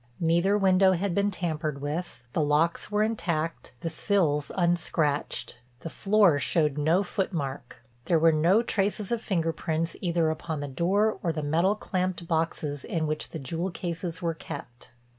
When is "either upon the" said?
10.01-10.67